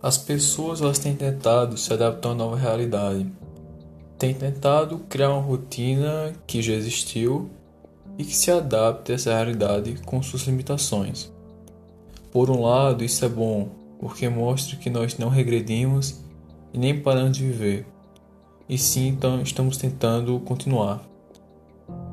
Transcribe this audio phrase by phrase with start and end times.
[0.00, 3.26] As pessoas elas têm tentado se adaptar a uma nova realidade.
[4.16, 7.50] Têm tentado criar uma rotina que já existiu
[8.16, 11.32] e que se adapte a essa realidade com suas limitações.
[12.30, 16.20] Por um lado, isso é bom, porque mostra que nós não regredimos
[16.72, 17.84] e nem paramos de viver,
[18.68, 21.02] e sim então estamos tentando continuar.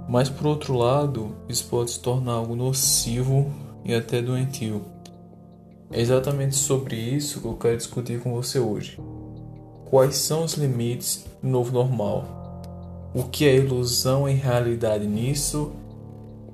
[0.10, 4.95] Mas por outro lado, isso pode se tornar algo nocivo e até doentio
[5.92, 9.00] é exatamente sobre isso que eu quero discutir com você hoje.
[9.86, 12.26] Quais são os limites do novo normal?
[13.14, 15.72] O que é ilusão e realidade nisso?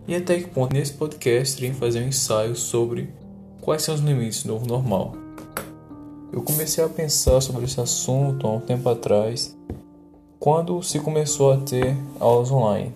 [0.07, 3.13] E até que ponto nesse podcast irei fazer um ensaio sobre
[3.61, 5.15] quais são os limites do novo normal.
[6.31, 9.57] Eu comecei a pensar sobre esse assunto há um tempo atrás,
[10.39, 12.93] quando se começou a ter aulas online.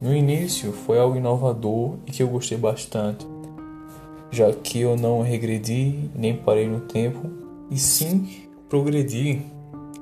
[0.00, 3.26] No início foi algo inovador e que eu gostei bastante
[4.34, 7.30] já que eu não regredi nem parei no tempo,
[7.70, 8.28] e sim
[8.68, 9.42] progredi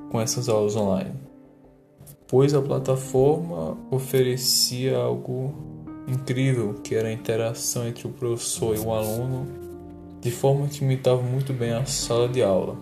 [0.09, 1.13] com essas aulas online,
[2.27, 5.53] pois a plataforma oferecia algo
[6.07, 9.47] incrível, que era a interação entre o professor e o aluno,
[10.19, 12.75] de forma que imitava muito bem a sala de aula.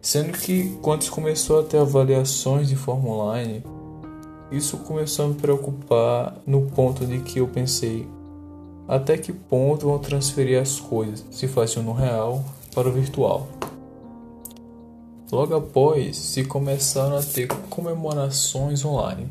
[0.00, 3.62] Sendo que quando começou a ter avaliações de forma online,
[4.50, 8.06] isso começou a me preocupar no ponto de que eu pensei,
[8.88, 12.42] até que ponto vão transferir as coisas se faziam no real
[12.74, 13.46] para o virtual.
[15.30, 19.30] Logo após, se começaram a ter comemorações online,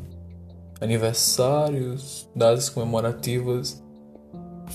[0.80, 3.82] aniversários, datas comemorativas.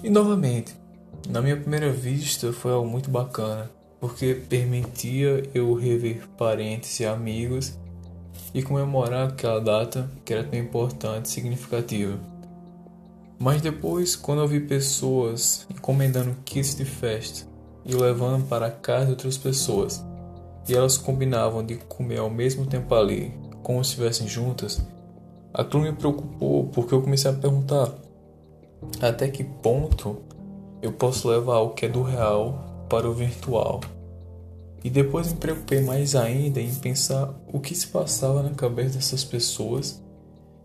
[0.04, 0.76] E novamente,
[1.30, 7.80] na minha primeira vista foi algo muito bacana, porque permitia eu rever parentes e amigos
[8.54, 12.33] e comemorar aquela data que era tão importante e significativa.
[13.40, 17.48] Mas depois, quando eu vi pessoas encomendando kits de festa
[17.86, 20.04] e levando para casa outras pessoas,
[20.68, 24.82] e elas combinavam de comer ao mesmo tempo ali, como se estivessem juntas,
[25.54, 27.94] aquilo me preocupou porque eu comecei a perguntar
[29.02, 30.18] até que ponto
[30.82, 33.82] eu posso levar o que é do real para o virtual.
[34.84, 39.24] E depois me preocupei mais ainda em pensar o que se passava na cabeça dessas
[39.24, 40.04] pessoas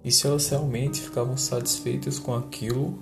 [0.05, 2.99] e se elas realmente ficavam satisfeitas com aquilo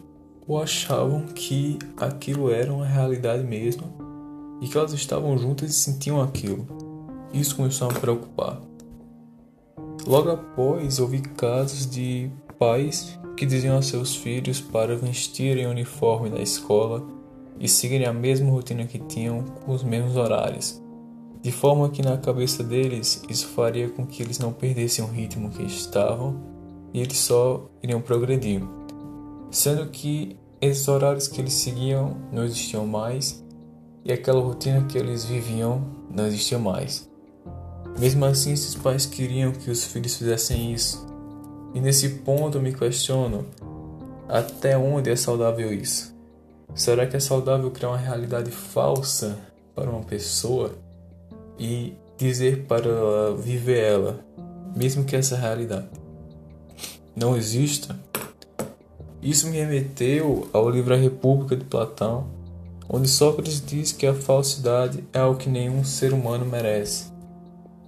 [0.47, 3.93] ou achavam que aquilo era uma realidade mesmo
[4.61, 6.67] e que elas estavam juntas e sentiam aquilo.
[7.33, 8.61] Isso começou a me preocupar.
[10.07, 15.71] Logo após, eu vi casos de pais que diziam a seus filhos para vestirem o
[15.71, 17.05] uniforme da escola
[17.59, 20.81] e seguirem a mesma rotina que tinham com os mesmos horários,
[21.43, 25.51] de forma que na cabeça deles isso faria com que eles não perdessem o ritmo
[25.51, 26.56] que estavam
[26.97, 28.63] e eles só iriam progredir,
[29.51, 33.45] sendo que esses horários que eles seguiam não existiam mais
[34.03, 37.07] e aquela rotina que eles viviam não existia mais.
[37.99, 41.07] Mesmo assim, esses pais queriam que os filhos fizessem isso.
[41.75, 43.45] E nesse ponto eu me questiono
[44.27, 46.17] até onde é saudável isso?
[46.75, 49.39] Será que é saudável criar uma realidade falsa
[49.75, 50.73] para uma pessoa
[51.59, 54.25] e dizer para ela viver ela,
[54.75, 56.06] mesmo que essa realidade
[57.17, 57.99] não exista,
[59.23, 62.29] isso me remeteu ao livro A República de Platão,
[62.89, 67.11] onde Sócrates diz que a falsidade é algo que nenhum ser humano merece.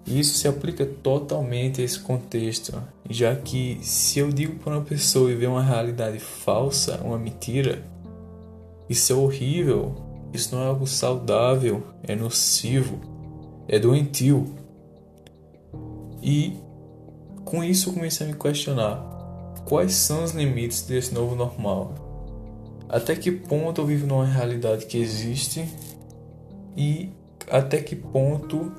[0.07, 4.83] E isso se aplica totalmente a esse contexto, já que se eu digo para uma
[4.83, 7.85] pessoa viver uma realidade falsa, uma mentira,
[8.89, 9.95] isso é horrível,
[10.33, 12.99] isso não é algo saudável, é nocivo,
[13.69, 14.47] é doentio.
[16.23, 16.57] E
[17.45, 19.18] com isso eu comecei a me questionar
[19.69, 21.93] Quais são os limites desse novo normal?
[22.89, 25.69] Até que ponto eu vivo numa realidade que existe
[26.75, 27.11] e
[27.51, 28.73] até que ponto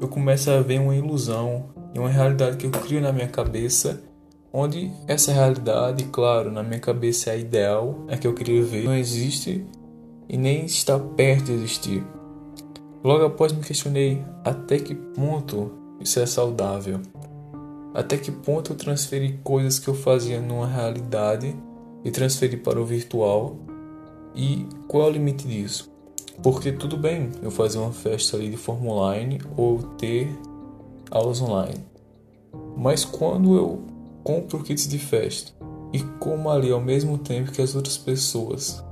[0.00, 4.02] eu começo a ver uma ilusão e uma realidade que eu crio na minha cabeça,
[4.50, 8.84] onde essa realidade, claro, na minha cabeça é a ideal, é que eu queria ver,
[8.84, 9.66] não existe
[10.30, 12.02] e nem está perto de existir.
[13.04, 17.00] Logo após me questionei até que ponto isso é saudável.
[17.94, 21.54] Até que ponto eu transferi coisas que eu fazia numa realidade
[22.02, 23.56] e transferi para o virtual?
[24.34, 25.92] E qual é o limite disso?
[26.42, 30.28] Porque tudo bem eu fazer uma festa ali de forma online ou ter
[31.10, 31.84] aulas online.
[32.74, 33.82] Mas quando eu
[34.24, 35.52] compro kits de festa
[35.92, 38.82] e como ali ao mesmo tempo que as outras pessoas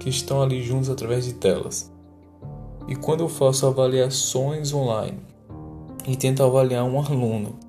[0.00, 1.92] que estão ali juntos através de telas.
[2.88, 5.18] E quando eu faço avaliações online
[6.06, 7.67] e tento avaliar um aluno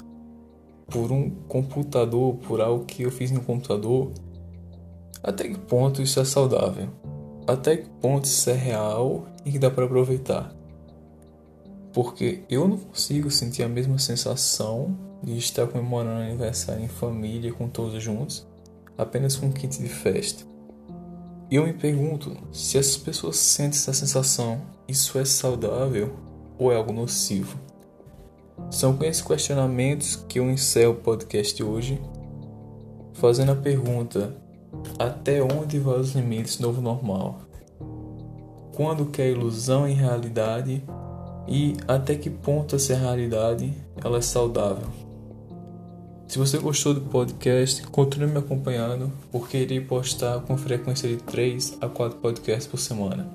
[0.89, 4.11] por um computador, por algo que eu fiz no computador,
[5.23, 6.89] até que ponto isso é saudável?
[7.47, 10.55] Até que ponto isso é real e que dá para aproveitar?
[11.93, 17.67] porque eu não consigo sentir a mesma sensação de estar comemorando aniversário em família com
[17.67, 18.47] todos juntos,
[18.97, 20.43] apenas com um kit de festa.
[21.51, 26.15] E eu me pergunto se essas pessoas sentem essa sensação, isso é saudável
[26.57, 27.59] ou é algo nocivo?
[28.71, 31.99] São com esses questionamentos que eu encerro o podcast hoje,
[33.13, 34.35] fazendo a pergunta:
[34.97, 37.41] até onde vai os limites do novo normal?
[38.75, 40.83] Quando que é ilusão em realidade
[41.47, 43.73] e até que ponto essa realidade
[44.03, 44.87] ela é saudável?
[46.27, 51.79] Se você gostou do podcast, continue me acompanhando, porque irei postar com frequência de 3
[51.81, 53.27] a 4 podcasts por semana.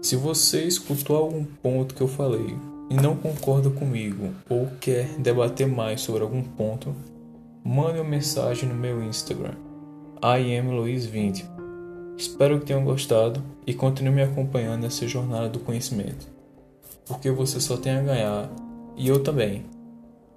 [0.00, 2.56] Se você escutou algum ponto que eu falei
[2.90, 6.94] e não concorda comigo ou quer debater mais sobre algum ponto,
[7.64, 9.54] mande uma mensagem no meu Instagram,
[10.22, 11.44] iamluiz20.
[12.16, 16.26] Espero que tenham gostado e continue me acompanhando nessa jornada do conhecimento,
[17.06, 18.50] porque você só tem a ganhar
[18.96, 19.64] e eu também,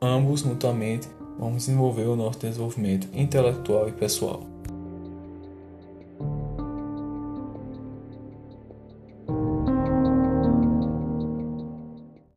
[0.01, 1.07] ambos mutuamente
[1.39, 4.50] vamos desenvolver o nosso desenvolvimento intelectual e pessoal.